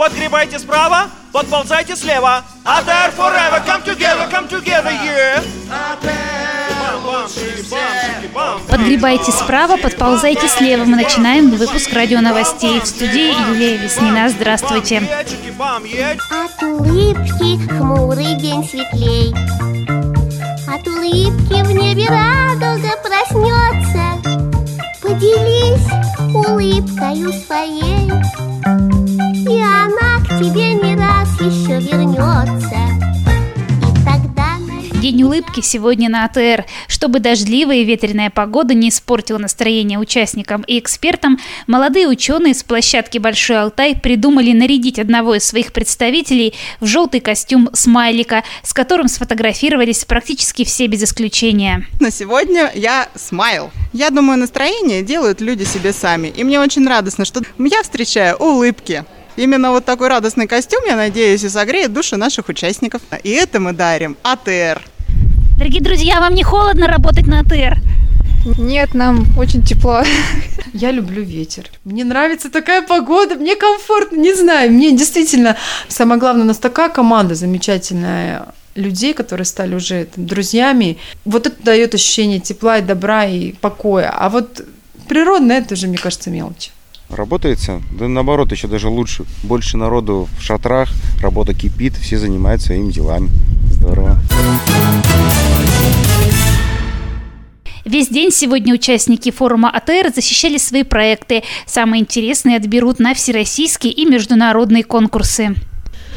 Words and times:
подгребайте 0.00 0.58
справа, 0.58 1.10
подползайте 1.30 1.94
слева. 1.94 2.42
АТР 2.64 3.12
forever, 3.18 3.60
come 3.66 3.84
together, 3.84 4.26
come 4.30 4.48
together, 4.48 4.90
yeah. 5.04 5.44
Подгребайте 8.70 9.30
справа, 9.30 9.76
подползайте 9.76 10.48
слева. 10.48 10.84
Мы 10.84 10.96
начинаем 10.96 11.50
выпуск 11.50 11.92
радио 11.92 12.22
новостей. 12.22 12.80
В 12.80 12.86
студии 12.86 13.50
Юлия 13.50 13.76
Веснина. 13.76 14.30
Здравствуйте. 14.30 15.02
От 16.30 16.62
улыбки 16.62 17.68
хмурый 17.68 18.34
день 18.36 18.64
светлей 18.64 19.34
От 20.66 20.86
улыбки 20.88 21.62
в 21.62 21.70
небе 21.72 22.06
радуга 22.08 22.96
проснется 23.02 24.16
Поделись 25.02 25.90
улыбкою 26.32 27.32
своей 27.44 27.89
Улыбки 35.50 35.66
сегодня 35.66 36.08
на 36.08 36.26
АТР. 36.26 36.64
Чтобы 36.86 37.18
дождливая 37.18 37.78
и 37.78 37.84
ветреная 37.84 38.30
погода 38.30 38.72
не 38.72 38.88
испортила 38.88 39.38
настроение 39.38 39.98
участникам 39.98 40.62
и 40.62 40.78
экспертам, 40.78 41.40
молодые 41.66 42.06
ученые 42.06 42.54
с 42.54 42.62
площадки 42.62 43.18
Большой 43.18 43.60
Алтай 43.60 43.96
придумали 43.96 44.52
нарядить 44.52 45.00
одного 45.00 45.34
из 45.34 45.44
своих 45.44 45.72
представителей 45.72 46.54
в 46.78 46.86
желтый 46.86 47.18
костюм 47.18 47.68
смайлика, 47.72 48.44
с 48.62 48.72
которым 48.72 49.08
сфотографировались 49.08 50.04
практически 50.04 50.64
все 50.64 50.86
без 50.86 51.02
исключения. 51.02 51.84
На 51.98 52.12
сегодня 52.12 52.70
я 52.76 53.08
смайл. 53.16 53.72
Я 53.92 54.10
думаю, 54.10 54.38
настроение 54.38 55.02
делают 55.02 55.40
люди 55.40 55.64
себе 55.64 55.92
сами. 55.92 56.28
И 56.28 56.44
мне 56.44 56.60
очень 56.60 56.86
радостно, 56.86 57.24
что 57.24 57.42
я 57.58 57.82
встречаю 57.82 58.36
улыбки. 58.36 59.04
Именно 59.34 59.72
вот 59.72 59.84
такой 59.84 60.08
радостный 60.08 60.46
костюм, 60.46 60.84
я 60.86 60.94
надеюсь, 60.94 61.42
и 61.42 61.48
согреет 61.48 61.92
души 61.92 62.16
наших 62.16 62.48
участников. 62.48 63.02
И 63.24 63.30
это 63.30 63.58
мы 63.58 63.72
дарим 63.72 64.16
АТР. 64.22 64.80
Дорогие 65.60 65.82
друзья, 65.82 66.20
вам 66.20 66.34
не 66.34 66.42
холодно 66.42 66.86
работать 66.86 67.26
на 67.26 67.40
АТР? 67.40 67.82
Нет, 68.56 68.94
нам 68.94 69.26
очень 69.36 69.62
тепло. 69.62 70.02
Я 70.72 70.90
люблю 70.90 71.22
ветер. 71.22 71.64
Мне 71.84 72.02
нравится 72.02 72.50
такая 72.50 72.80
погода, 72.80 73.34
мне 73.34 73.56
комфортно, 73.56 74.16
не 74.16 74.32
знаю. 74.32 74.72
Мне 74.72 74.96
действительно, 74.96 75.58
самое 75.86 76.18
главное, 76.18 76.44
у 76.44 76.46
нас 76.46 76.56
такая 76.56 76.88
команда 76.88 77.34
замечательная 77.34 78.46
людей, 78.74 79.12
которые 79.12 79.44
стали 79.44 79.74
уже 79.74 80.06
там, 80.06 80.24
друзьями. 80.24 80.96
Вот 81.26 81.46
это 81.46 81.62
дает 81.62 81.94
ощущение 81.94 82.40
тепла 82.40 82.78
и 82.78 82.82
добра 82.82 83.26
и 83.26 83.52
покоя. 83.52 84.14
А 84.16 84.30
вот 84.30 84.64
природное, 85.08 85.58
это 85.58 85.74
уже, 85.74 85.88
мне 85.88 85.98
кажется, 85.98 86.30
мелочь. 86.30 86.70
Работается, 87.10 87.82
да 87.98 88.08
наоборот, 88.08 88.50
еще 88.50 88.66
даже 88.66 88.88
лучше. 88.88 89.26
Больше 89.42 89.76
народу 89.76 90.26
в 90.38 90.42
шатрах, 90.42 90.88
работа 91.20 91.52
кипит, 91.52 91.96
все 91.96 92.18
занимаются 92.18 92.68
своими 92.68 92.90
делами. 92.90 93.28
Здорово. 93.72 94.18
Весь 97.84 98.08
день 98.08 98.30
сегодня 98.30 98.74
участники 98.74 99.30
форума 99.30 99.70
АТР 99.70 100.12
защищали 100.14 100.58
свои 100.58 100.82
проекты. 100.82 101.42
Самые 101.66 102.02
интересные 102.02 102.56
отберут 102.56 102.98
на 102.98 103.14
всероссийские 103.14 103.92
и 103.92 104.04
международные 104.04 104.84
конкурсы. 104.84 105.54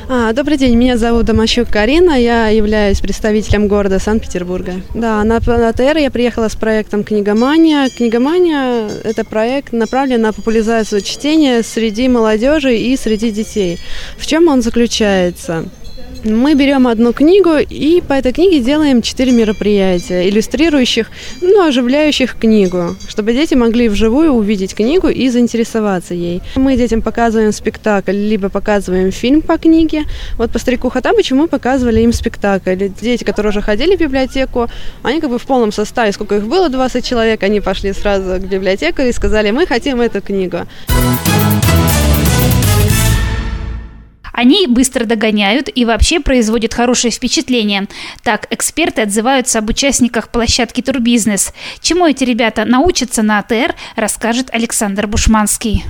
А, 0.09 0.34
добрый 0.34 0.58
день, 0.58 0.75
меня 0.75 0.97
зовут 0.97 1.25
Домощук 1.25 1.69
Карина, 1.69 2.19
я 2.19 2.50
являюсь 2.50 3.00
представителем 3.00 3.69
города 3.69 4.00
Санкт-Петербурга. 4.00 4.81
Да, 4.94 5.23
на 5.23 5.38
АТР 5.38 5.97
я 5.97 6.11
приехала 6.11 6.50
с 6.50 6.56
проектом 6.58 7.06
«Книгомания». 7.06 7.88
«Книгомания»– 7.89 8.89
это 9.06 9.23
проект, 9.23 9.72
направлен 9.72 10.22
на 10.22 10.34
популяризацию 10.34 11.02
чтения 11.02 11.64
среди 11.64 12.09
молодежи 12.09 12.75
и 12.75 12.97
среди 12.97 13.31
детей. 13.31 13.80
В 14.17 14.28
чем 14.28 14.50
он 14.50 14.61
заключается? 14.61 15.69
Мы 16.23 16.53
берем 16.55 16.88
одну 16.88 17.11
книгу 17.11 17.57
и 17.57 17.99
по 17.99 18.13
этой 18.13 18.31
книге 18.31 18.61
делаем 18.61 19.02
четыре 19.02 19.33
мероприятия, 19.33 20.29
иллюстрирующих, 20.29 21.11
ну, 21.41 21.67
оживляющих 21.67 22.38
книгу, 22.39 22.95
чтобы 23.09 23.34
дети 23.34 23.56
могли 23.56 23.89
вживую 23.89 24.31
увидеть 24.31 24.73
книгу 24.73 25.09
и 25.09 25.28
заинтересоваться 25.28 26.13
ей. 26.13 26.41
Мы 26.56 26.78
детям 26.78 27.01
показываем 27.01 27.51
спектакль, 27.51 28.16
либо 28.16 28.47
показываем 28.47 29.12
фильм 29.12 29.41
по 29.41 29.57
книге. 29.57 30.03
Вот 30.38 30.51
по 30.51 30.59
старику 30.59 30.89
Хатабычу 30.89 31.35
мы 31.35 31.47
показывали 31.47 32.00
им 32.00 32.13
спектакль. 32.13 32.75
Дети, 33.01 33.25
которые 33.25 33.50
уже 33.50 33.62
ходили 33.62 33.97
в 33.97 34.00
библиотеку, 34.00 34.69
они 35.01 35.19
как 35.19 35.29
бы 35.29 35.38
в 35.38 35.44
полном 35.44 35.73
составе, 35.73 36.13
сколько 36.13 36.38
их 36.38 36.44
было, 36.44 36.69
20 36.69 37.06
человек, 37.06 37.44
они 37.44 37.59
пошли 37.59 37.91
сразу 37.91 38.39
к 38.39 38.47
библиотекарю 38.47 39.09
и 39.09 39.12
сказали, 39.12 39.51
мы 39.51 39.67
хотим 39.67 40.00
эту 40.00 40.22
книгу. 40.22 40.59
Они 44.33 44.67
быстро 44.67 45.05
догоняют 45.05 45.69
и 45.73 45.85
вообще 45.85 46.19
производят 46.19 46.73
хорошее 46.73 47.11
впечатление. 47.11 47.88
Так, 48.23 48.47
эксперты 48.49 49.03
отзываются 49.03 49.59
об 49.59 49.69
участниках 49.69 50.29
площадки 50.29 50.81
Турбизнес. 50.81 51.53
Чему 51.79 52.07
эти 52.07 52.23
ребята 52.23 52.66
научатся 52.66 53.21
на 53.21 53.39
АТР, 53.39 53.75
расскажет 53.95 54.49
Александр 54.51 55.07
Бушманский. 55.07 55.85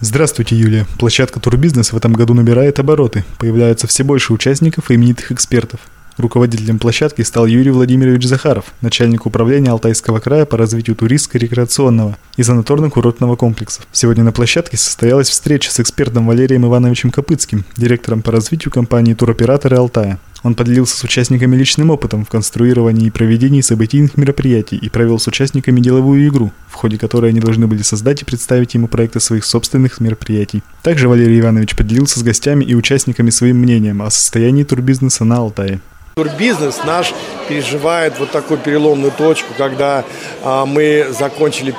Здравствуйте, 0.00 0.56
Юлия. 0.56 0.84
Площадка 0.98 1.40
Турбизнес 1.40 1.92
в 1.92 1.96
этом 1.96 2.12
году 2.12 2.34
набирает 2.34 2.78
обороты. 2.78 3.24
Появляются 3.38 3.86
все 3.86 4.04
больше 4.04 4.32
участников 4.32 4.90
и 4.90 4.94
именитых 4.94 5.32
экспертов. 5.32 5.80
Руководителем 6.22 6.78
площадки 6.78 7.22
стал 7.22 7.46
Юрий 7.46 7.72
Владимирович 7.72 8.26
Захаров, 8.26 8.66
начальник 8.80 9.26
управления 9.26 9.70
Алтайского 9.70 10.20
края 10.20 10.46
по 10.46 10.56
развитию 10.56 10.94
туристско-рекреационного 10.94 12.16
и 12.36 12.42
санаторно-курортного 12.42 13.36
комплексов. 13.36 13.88
Сегодня 13.90 14.22
на 14.22 14.30
площадке 14.30 14.76
состоялась 14.76 15.28
встреча 15.28 15.72
с 15.72 15.80
экспертом 15.80 16.28
Валерием 16.28 16.64
Ивановичем 16.64 17.10
Копыцким, 17.10 17.64
директором 17.76 18.22
по 18.22 18.30
развитию 18.30 18.70
компании 18.70 19.14
«Туроператоры 19.14 19.76
Алтая». 19.76 20.20
Он 20.44 20.54
поделился 20.54 20.96
с 20.96 21.02
участниками 21.02 21.56
личным 21.56 21.90
опытом 21.90 22.24
в 22.24 22.28
конструировании 22.28 23.08
и 23.08 23.10
проведении 23.10 23.60
событийных 23.60 24.16
мероприятий 24.16 24.76
и 24.76 24.88
провел 24.88 25.18
с 25.18 25.26
участниками 25.26 25.80
деловую 25.80 26.28
игру, 26.28 26.52
в 26.68 26.74
ходе 26.74 26.98
которой 26.98 27.30
они 27.30 27.40
должны 27.40 27.66
были 27.66 27.82
создать 27.82 28.22
и 28.22 28.24
представить 28.24 28.74
ему 28.74 28.86
проекты 28.86 29.18
своих 29.18 29.44
собственных 29.44 29.98
мероприятий. 30.00 30.62
Также 30.82 31.08
Валерий 31.08 31.40
Иванович 31.40 31.74
поделился 31.74 32.20
с 32.20 32.22
гостями 32.22 32.64
и 32.64 32.76
участниками 32.76 33.30
своим 33.30 33.58
мнением 33.58 34.02
о 34.02 34.10
состоянии 34.10 34.62
турбизнеса 34.62 35.24
на 35.24 35.38
Алтае. 35.38 35.80
Турбизнес 36.14 36.84
наш 36.84 37.14
переживает 37.48 38.18
вот 38.18 38.30
такую 38.30 38.60
переломную 38.60 39.12
точку, 39.12 39.54
когда 39.56 40.04
а, 40.44 40.66
мы 40.66 41.06
закончили 41.10 41.74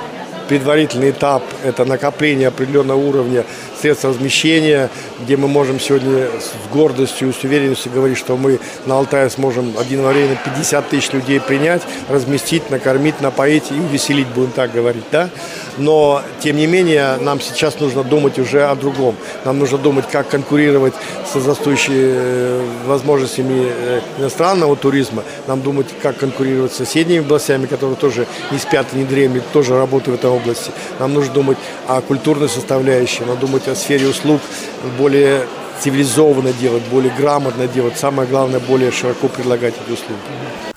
предварительный 0.48 1.10
этап– 1.10 1.42
это 1.64 1.84
накопление 1.84 2.48
определенного 2.48 2.98
уровня 2.98 3.44
средств 3.80 4.04
размещения, 4.04 4.90
где 5.22 5.36
мы 5.36 5.48
можем 5.48 5.80
сегодня 5.80 6.26
с 6.26 6.72
гордостью, 6.72 7.32
с 7.32 7.44
уверенностью 7.44 7.92
говорить, 7.92 8.18
что 8.18 8.36
мы 8.36 8.58
на 8.86 8.96
Алтае 8.96 9.30
сможем 9.30 9.74
одновременно 9.78 10.36
50 10.44 10.88
тысяч 10.88 11.12
людей 11.12 11.40
принять, 11.40 11.82
разместить, 12.08 12.70
накормить, 12.70 13.20
напоить 13.20 13.70
и 13.70 13.74
увеселить, 13.74 14.26
будем 14.28 14.50
так 14.50 14.72
говорить, 14.72 15.04
да? 15.10 15.30
Но, 15.78 16.22
тем 16.40 16.56
не 16.56 16.66
менее, 16.66 17.16
нам 17.16 17.40
сейчас 17.40 17.80
нужно 17.80 18.04
думать 18.04 18.38
уже 18.38 18.64
о 18.64 18.74
другом. 18.74 19.16
Нам 19.44 19.58
нужно 19.58 19.78
думать, 19.78 20.04
как 20.10 20.28
конкурировать 20.28 20.94
с 21.30 21.34
растущими 21.46 21.94
э, 21.96 22.64
возможностями 22.86 23.66
э, 23.66 24.00
иностранного 24.18 24.76
туризма. 24.76 25.24
Нам 25.46 25.62
думать, 25.62 25.86
как 26.02 26.16
конкурировать 26.16 26.72
с 26.72 26.76
соседними 26.76 27.20
областями, 27.20 27.66
которые 27.66 27.96
тоже 27.96 28.26
не 28.52 28.58
спят 28.58 28.86
и 28.92 28.96
не 28.96 29.04
дремлют, 29.04 29.44
тоже 29.52 29.76
работают 29.76 30.18
в 30.18 30.24
этой 30.24 30.30
области. 30.30 30.70
Нам 30.98 31.14
нужно 31.14 31.32
думать 31.32 31.58
о 31.88 32.00
культурной 32.00 32.48
составляющей, 32.48 33.24
надо 33.24 33.40
думать 33.40 33.66
о 33.68 33.74
сфере 33.74 34.08
услуг 34.08 34.40
более 34.98 35.46
цивилизованно 35.80 36.52
делать, 36.52 36.82
более 36.90 37.12
грамотно 37.16 37.66
делать. 37.66 37.96
Самое 37.96 38.28
главное, 38.28 38.60
более 38.60 38.90
широко 38.90 39.28
предлагать 39.28 39.74
эти 39.84 39.92
услуги. 39.92 40.20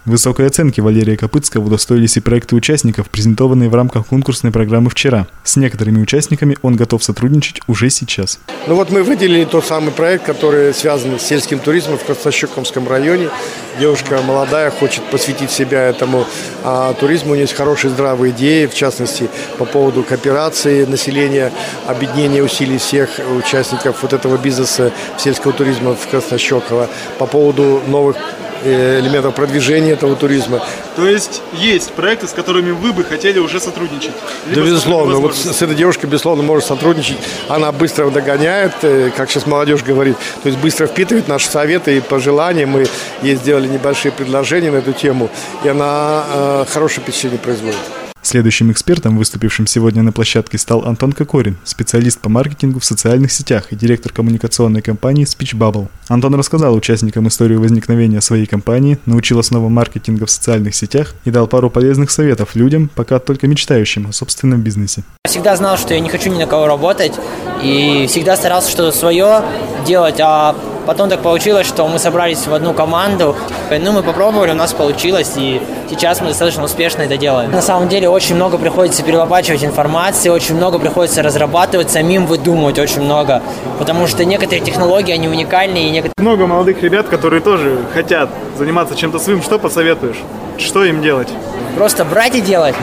Высокой 0.07 0.47
оценки 0.47 0.79
Валерия 0.79 1.17
Копыцкого 1.17 1.65
удостоились 1.65 2.15
и 2.15 2.21
проекты 2.21 2.55
участников, 2.55 3.09
презентованные 3.09 3.67
в 3.67 3.75
рамках 3.75 4.07
конкурсной 4.07 4.53
программы 4.53 4.89
вчера. 4.89 5.27
С 5.43 5.57
некоторыми 5.57 6.01
участниками 6.01 6.57
он 6.61 6.77
готов 6.77 7.03
сотрудничать 7.03 7.59
уже 7.67 7.89
сейчас. 7.89 8.39
Ну 8.67 8.75
вот 8.75 8.89
мы 8.89 9.03
выделили 9.03 9.43
тот 9.43 9.65
самый 9.65 9.91
проект, 9.91 10.25
который 10.25 10.73
связан 10.73 11.19
с 11.19 11.23
сельским 11.23 11.59
туризмом 11.59 11.97
в 11.97 12.05
Краснощекомском 12.05 12.87
районе. 12.87 13.27
Девушка 13.81 14.21
молодая, 14.25 14.71
хочет 14.71 15.03
посвятить 15.11 15.51
себя 15.51 15.83
этому 15.83 16.25
а, 16.63 16.93
туризму. 16.93 17.31
У 17.31 17.33
нее 17.33 17.41
есть 17.41 17.53
хорошие 17.53 17.91
здравые 17.91 18.31
идеи, 18.31 18.65
в 18.65 18.73
частности, 18.73 19.29
по 19.57 19.65
поводу 19.65 20.03
кооперации 20.03 20.85
населения, 20.85 21.51
объединения 21.85 22.41
усилий 22.41 22.77
всех 22.77 23.09
участников 23.37 24.03
вот 24.03 24.13
этого 24.13 24.37
бизнеса 24.37 24.86
сельского 25.17 25.53
туризма 25.53 25.95
в 25.95 26.07
Краснощеково, 26.07 26.89
по 27.17 27.25
поводу 27.25 27.81
новых 27.87 28.17
Э, 28.63 28.99
элементов 28.99 29.35
продвижения 29.35 29.91
этого 29.91 30.15
туризма. 30.15 30.63
То 30.95 31.07
есть 31.07 31.41
есть 31.53 31.91
проекты, 31.93 32.27
с 32.27 32.31
которыми 32.31 32.71
вы 32.71 32.91
бы 32.91 33.03
хотели 33.03 33.37
уже 33.37 33.59
сотрудничать? 33.59 34.11
Да, 34.47 34.61
безусловно. 34.61 35.17
Вот 35.17 35.35
с 35.35 35.61
этой 35.61 35.75
девушкой, 35.75 36.07
безусловно, 36.07 36.43
может 36.43 36.67
сотрудничать. 36.67 37.17
Она 37.49 37.71
быстро 37.71 38.09
догоняет, 38.09 38.73
э, 38.81 39.11
как 39.15 39.29
сейчас 39.29 39.45
молодежь 39.45 39.83
говорит, 39.83 40.17
то 40.41 40.49
есть 40.49 40.59
быстро 40.59 40.87
впитывает 40.87 41.27
наши 41.27 41.47
советы 41.47 41.97
и 41.97 41.99
пожелания. 42.01 42.65
Мы 42.65 42.85
ей 43.21 43.35
сделали 43.35 43.67
небольшие 43.67 44.11
предложения 44.11 44.71
на 44.71 44.77
эту 44.77 44.93
тему, 44.93 45.29
и 45.63 45.67
она 45.67 46.25
э, 46.27 46.65
хорошее 46.67 47.01
впечатление 47.01 47.39
производит. 47.39 48.06
Следующим 48.27 48.73
экспертом, 48.73 49.17
выступившим 49.17 49.67
сегодня 49.67 50.03
на 50.03 50.11
площадке, 50.11 50.57
стал 50.57 50.83
Антон 50.83 51.13
Кокорин, 51.13 51.55
специалист 51.63 52.19
по 52.19 52.27
маркетингу 52.27 52.81
в 52.81 52.83
социальных 52.83 53.31
сетях 53.31 53.71
и 53.71 53.77
директор 53.77 54.11
коммуникационной 54.11 54.81
компании 54.81 55.25
Speech 55.25 55.57
Bubble. 55.57 55.87
Антон 56.09 56.35
рассказал 56.35 56.75
участникам 56.75 57.29
историю 57.29 57.61
возникновения 57.61 58.19
своей 58.19 58.45
компании, 58.45 58.99
научил 59.05 59.39
основам 59.39 59.71
маркетинга 59.71 60.25
в 60.25 60.29
социальных 60.29 60.75
сетях 60.75 61.15
и 61.23 61.31
дал 61.31 61.47
пару 61.47 61.69
полезных 61.69 62.11
советов 62.11 62.53
людям, 62.55 62.91
пока 62.93 63.19
только 63.19 63.47
мечтающим 63.47 64.07
о 64.07 64.11
собственном 64.11 64.59
бизнесе. 64.61 65.03
Всегда 65.25 65.55
знал, 65.55 65.77
что 65.77 65.93
я 65.93 66.01
не 66.01 66.09
хочу 66.09 66.29
ни 66.29 66.37
на 66.37 66.47
кого 66.47 66.67
работать 66.67 67.13
и 67.63 68.07
всегда 68.09 68.35
старался 68.35 68.69
что-то 68.69 68.97
свое 68.97 69.41
делать, 69.85 70.19
а 70.19 70.53
Потом 70.87 71.09
так 71.09 71.21
получилось, 71.21 71.67
что 71.67 71.85
мы 71.89 71.99
собрались 71.99 72.47
в 72.47 72.53
одну 72.53 72.73
команду. 72.73 73.35
Ну, 73.69 73.91
мы 73.91 74.03
попробовали, 74.03 74.51
у 74.51 74.55
нас 74.55 74.71
получилось, 74.71 75.33
и 75.35 75.61
сейчас 75.89 76.21
мы 76.21 76.29
достаточно 76.29 76.63
успешно 76.63 77.01
это 77.01 77.17
делаем. 77.17 77.51
На 77.51 77.61
самом 77.61 77.89
деле 77.89 78.07
очень 78.07 78.35
много 78.35 78.57
приходится 78.57 79.03
перелопачивать 79.03 79.65
информации, 79.65 80.29
очень 80.29 80.55
много 80.55 80.79
приходится 80.79 81.21
разрабатывать, 81.21 81.91
самим 81.91 82.25
выдумывать 82.25 82.79
очень 82.79 83.01
много, 83.01 83.41
потому 83.79 84.07
что 84.07 84.23
некоторые 84.23 84.61
технологии, 84.61 85.11
они 85.11 85.27
уникальные. 85.27 85.87
И 85.87 85.89
некоторые... 85.89 86.13
Много 86.19 86.47
молодых 86.47 86.81
ребят, 86.81 87.09
которые 87.09 87.41
тоже 87.41 87.79
хотят 87.93 88.29
заниматься 88.57 88.95
чем-то 88.95 89.19
своим. 89.19 89.43
Что 89.43 89.59
посоветуешь? 89.59 90.17
Что 90.57 90.85
им 90.85 91.01
делать? 91.01 91.27
Просто 91.75 92.05
брать 92.05 92.35
и 92.35 92.39
делать. 92.39 92.75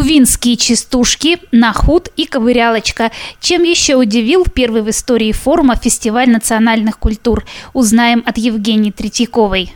Тувинские 0.00 0.56
частушки, 0.56 1.40
нахуд 1.52 2.08
и 2.16 2.24
ковырялочка. 2.24 3.12
Чем 3.38 3.64
еще 3.64 3.96
удивил 3.96 4.46
первый 4.46 4.80
в 4.80 4.88
истории 4.88 5.30
форума 5.30 5.76
фестиваль 5.76 6.30
национальных 6.30 6.98
культур? 6.98 7.44
Узнаем 7.74 8.22
от 8.24 8.38
Евгении 8.38 8.92
Третьяковой. 8.92 9.74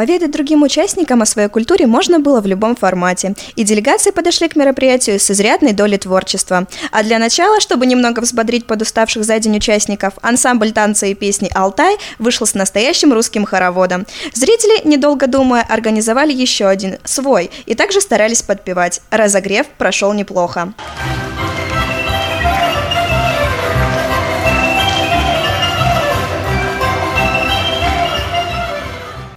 Поведать 0.00 0.30
другим 0.30 0.62
участникам 0.62 1.20
о 1.20 1.26
своей 1.26 1.50
культуре 1.50 1.86
можно 1.86 2.20
было 2.20 2.40
в 2.40 2.46
любом 2.46 2.74
формате, 2.74 3.34
и 3.54 3.64
делегации 3.64 4.12
подошли 4.12 4.48
к 4.48 4.56
мероприятию 4.56 5.20
с 5.20 5.30
изрядной 5.30 5.74
долей 5.74 5.98
творчества. 5.98 6.66
А 6.90 7.02
для 7.02 7.18
начала, 7.18 7.60
чтобы 7.60 7.84
немного 7.84 8.20
взбодрить 8.20 8.64
подуставших 8.64 9.22
за 9.24 9.38
день 9.38 9.58
участников, 9.58 10.14
ансамбль 10.22 10.72
танца 10.72 11.04
и 11.04 11.12
песни 11.12 11.50
«Алтай» 11.54 11.98
вышел 12.18 12.46
с 12.46 12.54
настоящим 12.54 13.12
русским 13.12 13.44
хороводом. 13.44 14.06
Зрители, 14.32 14.88
недолго 14.88 15.26
думая, 15.26 15.66
организовали 15.68 16.32
еще 16.32 16.66
один, 16.66 16.96
свой, 17.04 17.50
и 17.66 17.74
также 17.74 18.00
старались 18.00 18.40
подпевать. 18.40 19.02
Разогрев 19.10 19.66
прошел 19.76 20.14
неплохо. 20.14 20.72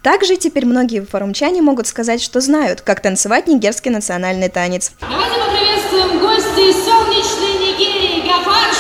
Также 0.04 0.36
теперь 0.36 0.66
многие 0.66 1.00
форумчане 1.00 1.62
могут 1.62 1.88
сказать, 1.88 2.22
что 2.22 2.42
знают, 2.42 2.82
как 2.82 3.00
танцевать 3.00 3.48
нигерский 3.48 3.90
национальный 3.90 4.50
танец. 4.50 4.92
Давайте 5.00 5.40
поприветствуем 5.40 6.20
гостей 6.20 6.74
солнечной 6.74 7.54
Нигерии 7.58 8.28
Гафар 8.28 8.74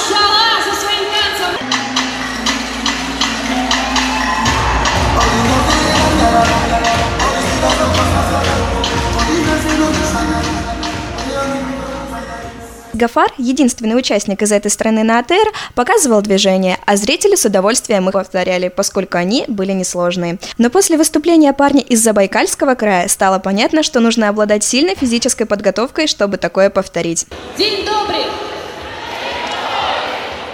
Гафар, 12.93 13.33
единственный 13.37 13.97
участник 13.97 14.41
из 14.43 14.51
этой 14.51 14.69
страны 14.69 15.03
на 15.03 15.19
АТР, 15.19 15.51
показывал 15.73 16.21
движение, 16.21 16.77
а 16.85 16.95
зрители 16.95 17.35
с 17.35 17.43
удовольствием 17.43 18.07
их 18.07 18.13
повторяли, 18.13 18.67
поскольку 18.69 19.17
они 19.17 19.45
были 19.47 19.71
несложные. 19.71 20.37
Но 20.59 20.69
после 20.69 20.97
выступления 20.97 21.53
парня 21.53 21.81
из 21.81 22.01
Забайкальского 22.03 22.75
края 22.75 23.07
стало 23.07 23.39
понятно, 23.39 23.81
что 23.81 23.99
нужно 23.99 24.29
обладать 24.29 24.63
сильной 24.63 24.95
физической 24.95 25.45
подготовкой, 25.45 26.07
чтобы 26.07 26.37
такое 26.37 26.69
повторить. 26.69 27.25
День 27.57 27.83
добрый! 27.83 28.25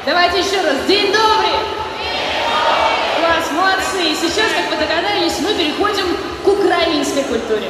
Давайте 0.06 0.40
еще 0.40 0.62
раз. 0.62 0.78
День 0.88 1.08
добрый! 1.08 1.60
Класс, 3.20 3.52
молодцы! 3.52 4.12
И 4.12 4.16
сейчас, 4.16 4.48
как 4.56 4.70
вы 4.72 4.78
догадались, 4.78 5.40
мы 5.42 5.54
переходим 5.54 6.16
к 6.44 6.48
украинской 6.48 7.24
культуре. 7.24 7.70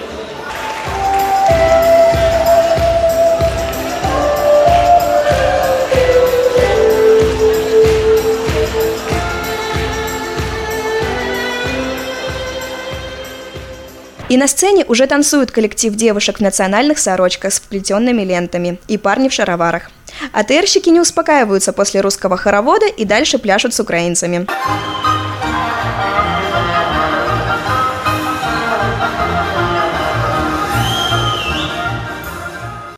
И 14.30 14.38
на 14.38 14.48
сцене 14.48 14.86
уже 14.86 15.08
танцует 15.08 15.52
коллектив 15.52 15.96
девушек 15.96 16.38
в 16.38 16.42
национальных 16.42 17.00
сорочках 17.00 17.52
с 17.52 17.60
вплетенными 17.60 18.22
лентами 18.22 18.80
и 18.88 19.00
парни 19.00 19.28
в 19.28 19.34
шароварах. 19.34 19.90
АТРщики 20.34 20.90
не 20.90 21.00
успокаиваются 21.00 21.74
после 21.74 22.02
русского 22.02 22.38
хоровода 22.38 22.86
и 22.86 23.06
дальше 23.06 23.40
пляшут 23.40 23.74
с 23.74 23.80
украинцами. 23.80 24.48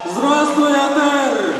Здравствуй, 0.03 0.73
АТР! 0.73 1.55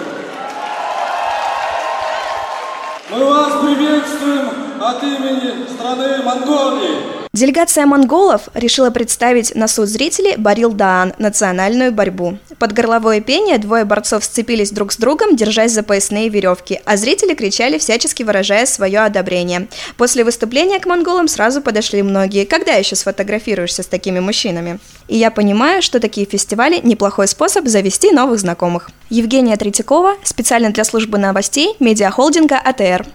Мы 3.11 3.25
вас 3.25 3.53
приветствуем 3.63 4.49
от 4.81 5.01
имени 5.01 5.65
страны 5.73 6.23
Монголии. 6.23 7.20
Делегация 7.41 7.87
монголов 7.87 8.49
решила 8.53 8.91
представить 8.91 9.55
на 9.55 9.67
суд 9.67 9.87
зрителей 9.87 10.35
Барил 10.37 10.73
Даан– 10.73 11.13
национальную 11.17 11.91
борьбу. 11.91 12.37
Под 12.59 12.71
горловое 12.71 13.19
пение 13.19 13.57
двое 13.57 13.83
борцов 13.83 14.23
сцепились 14.23 14.69
друг 14.69 14.91
с 14.91 14.97
другом, 14.97 15.35
держась 15.35 15.71
за 15.71 15.81
поясные 15.81 16.29
веревки, 16.29 16.79
а 16.85 16.97
зрители 16.97 17.33
кричали, 17.33 17.79
всячески 17.79 18.21
выражая 18.21 18.67
свое 18.67 18.99
одобрение. 18.99 19.69
После 19.97 20.23
выступления 20.23 20.79
к 20.79 20.85
монголам 20.85 21.27
сразу 21.27 21.63
подошли 21.63 22.03
многие. 22.03 22.45
Когда 22.45 22.73
еще 22.73 22.95
сфотографируешься 22.95 23.81
с 23.81 23.87
такими 23.87 24.19
мужчинами? 24.19 24.77
И 25.07 25.17
я 25.17 25.31
понимаю, 25.31 25.81
что 25.81 25.99
такие 25.99 26.27
фестивали– 26.27 26.79
неплохой 26.83 27.27
способ 27.27 27.67
завести 27.67 28.11
новых 28.11 28.39
знакомых. 28.39 28.91
Евгения 29.09 29.57
Третьякова, 29.57 30.13
специально 30.23 30.69
для 30.69 30.83
службы 30.83 31.17
новостей, 31.17 31.75
медиахолдинга 31.79 32.57
АТР. 32.57 33.07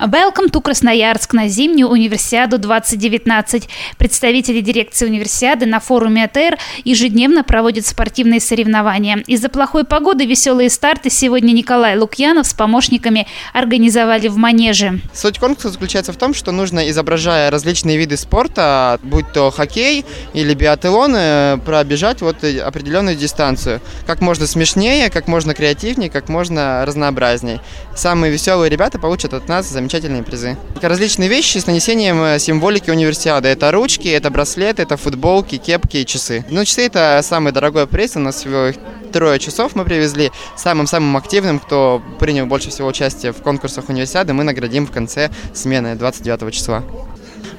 Welcome 0.00 0.52
to 0.52 0.62
Красноярск 0.62 1.32
на 1.32 1.48
зимнюю 1.48 1.88
универсиаду 1.88 2.58
2019. 2.58 3.68
Представители 3.98 4.60
дирекции 4.60 5.06
универсиады 5.06 5.66
на 5.66 5.80
форуме 5.80 6.22
АТР 6.22 6.56
ежедневно 6.84 7.42
проводят 7.42 7.84
спортивные 7.84 8.38
соревнования. 8.38 9.24
Из-за 9.26 9.48
плохой 9.48 9.82
погоды 9.82 10.24
веселые 10.24 10.70
старты 10.70 11.10
сегодня 11.10 11.50
Николай 11.50 11.98
Лукьянов 11.98 12.46
с 12.46 12.54
помощниками 12.54 13.26
организовали 13.52 14.28
в 14.28 14.36
Манеже. 14.36 15.00
Суть 15.12 15.40
конкурса 15.40 15.70
заключается 15.70 16.12
в 16.12 16.16
том, 16.16 16.32
что 16.32 16.52
нужно, 16.52 16.88
изображая 16.90 17.50
различные 17.50 17.96
виды 17.96 18.16
спорта, 18.16 19.00
будь 19.02 19.32
то 19.32 19.50
хоккей 19.50 20.04
или 20.32 20.54
биатлон, 20.54 21.12
э, 21.16 21.58
пробежать 21.66 22.20
вот 22.20 22.44
определенную 22.44 23.16
дистанцию. 23.16 23.80
Как 24.06 24.20
можно 24.20 24.46
смешнее, 24.46 25.10
как 25.10 25.26
можно 25.26 25.54
креативнее, 25.54 26.08
как 26.08 26.28
можно 26.28 26.86
разнообразней. 26.86 27.58
Самые 27.96 28.32
веселые 28.32 28.70
ребята 28.70 29.00
получат 29.00 29.34
от 29.34 29.48
нас 29.48 29.66
замечательные 29.68 29.87
замечательные 29.88 30.22
призы. 30.22 30.56
Различные 30.82 31.30
вещи 31.30 31.56
с 31.56 31.66
нанесением 31.66 32.22
э, 32.22 32.38
символики 32.38 32.90
универсиады. 32.90 33.48
Это 33.48 33.72
ручки, 33.72 34.08
это 34.08 34.30
браслеты, 34.30 34.82
это 34.82 34.98
футболки, 34.98 35.56
кепки 35.56 35.98
и 35.98 36.06
часы. 36.06 36.44
Ну, 36.50 36.64
часы 36.66 36.82
это 36.82 37.20
самый 37.22 37.52
дорогой 37.52 37.86
приз. 37.86 38.16
У 38.16 38.18
нас 38.18 38.36
всего 38.36 38.70
трое 39.12 39.38
часов 39.38 39.74
мы 39.74 39.86
привезли. 39.86 40.30
Самым-самым 40.56 41.16
активным, 41.16 41.58
кто 41.58 42.02
принял 42.20 42.44
больше 42.44 42.68
всего 42.68 42.88
участие 42.88 43.32
в 43.32 43.38
конкурсах 43.38 43.88
универсиады, 43.88 44.34
мы 44.34 44.44
наградим 44.44 44.86
в 44.86 44.92
конце 44.92 45.30
смены 45.54 45.94
29 45.94 46.52
числа. 46.52 46.84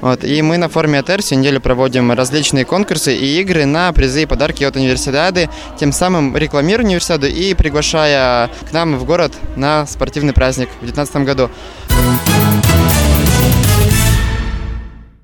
Вот. 0.02 0.24
И 0.24 0.42
мы 0.42 0.58
на 0.58 0.70
форуме 0.70 1.00
АТР 1.00 1.22
всю 1.22 1.36
неделю 1.36 1.60
проводим 1.62 2.12
различные 2.12 2.66
конкурсы 2.66 3.16
и 3.16 3.42
игры 3.42 3.66
на 3.66 3.92
призы 3.92 4.24
и 4.24 4.26
подарки 4.26 4.64
от 4.64 4.76
универсиады, 4.76 5.50
тем 5.78 5.92
самым 5.92 6.36
рекламируя 6.36 6.86
универсиаду 6.86 7.28
и 7.28 7.54
приглашая 7.54 8.50
к 8.70 8.74
нам 8.74 8.98
в 8.98 9.06
город 9.06 9.34
на 9.56 9.86
спортивный 9.86 10.34
праздник 10.34 10.70
в 10.82 10.86
2019 10.86 11.16
году. 11.26 11.50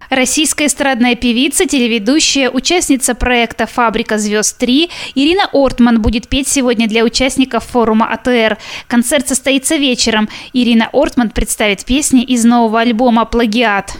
Российская 0.09 0.67
эстрадная 0.67 1.15
певица, 1.15 1.65
телеведущая, 1.65 2.49
участница 2.49 3.15
проекта 3.15 3.65
«Фабрика 3.65 4.17
звезд 4.17 4.61
3» 4.61 4.89
Ирина 5.15 5.49
Ортман 5.51 6.01
будет 6.01 6.27
петь 6.29 6.47
сегодня 6.47 6.87
для 6.87 7.03
участников 7.03 7.65
форума 7.65 8.07
АТР. 8.11 8.57
Концерт 8.87 9.27
состоится 9.27 9.75
вечером. 9.75 10.29
Ирина 10.53 10.89
Ортман 10.93 11.31
представит 11.31 11.83
песни 11.85 12.23
из 12.23 12.45
нового 12.45 12.81
альбома 12.81 13.25
«Плагиат». 13.25 13.97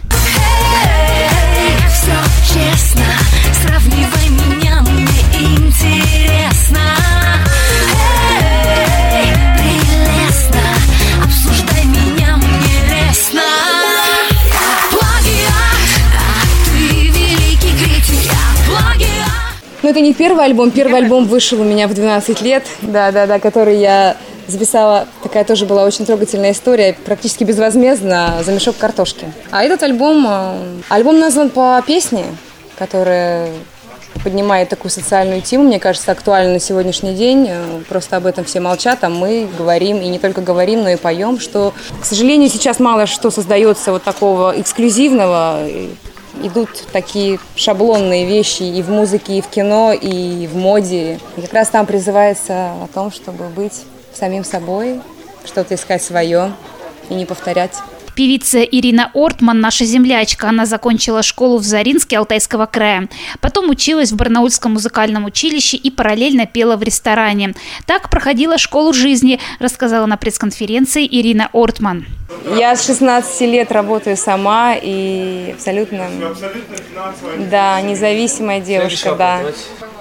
Но 19.86 19.90
ну, 19.92 19.98
это 19.98 20.04
не 20.04 20.14
первый 20.14 20.44
альбом. 20.44 20.72
Первый 20.72 20.98
альбом 20.98 21.26
вышел 21.26 21.60
у 21.60 21.64
меня 21.64 21.86
в 21.86 21.94
12 21.94 22.42
лет, 22.42 22.64
да-да-да, 22.82 23.38
который 23.38 23.78
я 23.78 24.16
записала, 24.48 25.06
такая 25.22 25.44
тоже 25.44 25.66
была 25.66 25.84
очень 25.84 26.06
трогательная 26.06 26.52
история, 26.52 26.96
практически 27.04 27.44
безвозмездно, 27.44 28.42
за 28.44 28.52
мешок 28.52 28.76
картошки. 28.76 29.32
А 29.50 29.64
этот 29.64 29.82
альбом, 29.82 30.26
э, 30.28 30.56
альбом 30.88 31.18
назван 31.18 31.50
по 31.50 31.82
песне, 31.86 32.24
которая 32.78 33.50
поднимает 34.22 34.68
такую 34.68 34.90
социальную 34.90 35.40
тему, 35.42 35.64
мне 35.64 35.78
кажется, 35.78 36.10
актуально 36.10 36.54
на 36.54 36.60
сегодняшний 36.60 37.14
день. 37.14 37.46
Э, 37.48 37.80
просто 37.88 38.16
об 38.16 38.26
этом 38.26 38.44
все 38.44 38.60
молчат, 38.60 39.04
а 39.04 39.08
мы 39.08 39.48
говорим, 39.56 40.00
и 40.00 40.08
не 40.08 40.18
только 40.18 40.40
говорим, 40.40 40.82
но 40.82 40.90
и 40.90 40.96
поем, 40.96 41.38
что, 41.38 41.72
к 42.00 42.04
сожалению, 42.04 42.48
сейчас 42.48 42.80
мало 42.80 43.06
что 43.06 43.30
создается 43.30 43.92
вот 43.92 44.02
такого 44.02 44.54
эксклюзивного, 44.60 45.60
идут 46.42 46.68
такие 46.92 47.38
шаблонные 47.54 48.26
вещи 48.26 48.62
и 48.62 48.82
в 48.82 48.90
музыке, 48.90 49.38
и 49.38 49.40
в 49.40 49.46
кино, 49.46 49.92
и 49.92 50.46
в 50.46 50.56
моде. 50.56 51.18
И 51.36 51.40
как 51.40 51.52
раз 51.52 51.68
там 51.68 51.86
призывается 51.86 52.72
о 52.82 52.88
том, 52.92 53.10
чтобы 53.10 53.44
быть 53.46 53.84
самим 54.16 54.44
собой, 54.44 55.00
что-то 55.44 55.74
искать 55.74 56.02
свое 56.02 56.52
и 57.08 57.14
не 57.14 57.26
повторять. 57.26 57.76
Певица 58.16 58.62
Ирина 58.62 59.10
Ортман– 59.12 59.60
наша 59.60 59.84
землячка. 59.84 60.48
Она 60.48 60.64
закончила 60.64 61.22
школу 61.22 61.58
в 61.58 61.64
Заринске 61.64 62.16
Алтайского 62.16 62.64
края. 62.64 63.10
Потом 63.42 63.68
училась 63.68 64.10
в 64.10 64.16
Барнаульском 64.16 64.72
музыкальном 64.72 65.26
училище 65.26 65.76
и 65.76 65.90
параллельно 65.90 66.46
пела 66.46 66.76
в 66.76 66.82
ресторане. 66.82 67.54
Так 67.84 68.08
проходила 68.08 68.56
школу 68.56 68.94
жизни, 68.94 69.38
рассказала 69.58 70.06
на 70.06 70.16
пресс-конференции 70.16 71.06
Ирина 71.06 71.50
Ортман. 71.52 72.06
Я 72.56 72.74
с 72.74 72.86
16 72.86 73.38
лет 73.42 73.70
работаю 73.70 74.16
сама 74.16 74.74
и 74.80 75.52
абсолютно, 75.54 76.08
да, 77.50 77.82
независимая 77.82 78.60
девушка, 78.60 79.14
да. 79.14 79.42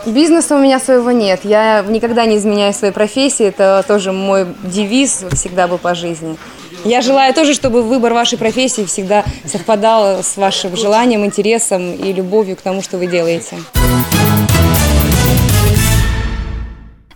Бизнеса 0.06 0.56
у 0.56 0.60
меня 0.60 0.80
своего 0.80 1.12
нет. 1.12 1.42
Я 1.44 1.84
никогда 1.86 2.26
не 2.26 2.38
изменяю 2.38 2.74
своей 2.74 2.94
профессии. 2.94 3.46
Это 3.46 3.84
тоже 3.86 4.14
мой 4.14 4.48
девиз 4.64 5.26
всегда 5.34 5.68
был 5.68 5.80
по 5.80 5.96
жизни. 5.96 6.38
Я 6.86 7.02
желаю 7.02 7.34
тоже, 7.34 7.56
чтобы 7.56 7.82
выбор 7.82 8.14
вашей 8.14 8.38
профессии 8.38 8.86
всегда 8.86 9.26
совпадал 9.44 10.22
с 10.22 10.38
вашим 10.38 10.78
желанием, 10.78 11.26
интересом 11.26 11.96
и 11.96 12.14
любовью 12.14 12.56
к 12.56 12.62
тому, 12.62 12.84
что 12.84 13.00
вы 13.00 13.08
делаете. 13.08 13.58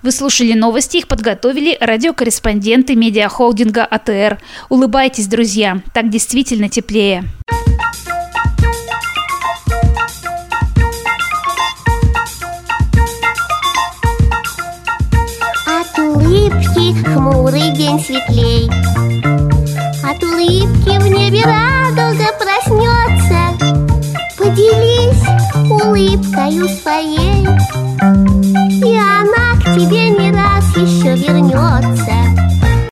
Вы 0.01 0.11
слушали 0.11 0.53
новости, 0.53 0.97
их 0.97 1.07
подготовили 1.07 1.77
радиокорреспонденты 1.79 2.95
медиахолдинга 2.95 3.85
АТР. 3.85 4.39
Улыбайтесь, 4.69 5.27
друзья, 5.27 5.81
так 5.93 6.09
действительно 6.09 6.67
теплее. 6.67 7.25
От 15.67 15.99
улыбки 15.99 17.03
хмурый 17.03 17.69
день 17.75 17.99
светлей 17.99 19.08
улыбки 20.39 20.97
в 20.99 21.07
небе 21.07 21.41
радуга 21.43 22.31
проснется. 22.39 23.39
Поделись 24.37 25.27
улыбкою 25.69 26.69
своей 26.69 27.45
И 28.85 28.97
она 28.97 29.59
к 29.59 29.75
тебе 29.75 30.09
не 30.11 30.31
раз 30.31 30.65
еще 30.77 31.15
вернется 31.15 31.98